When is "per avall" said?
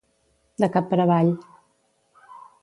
0.93-1.29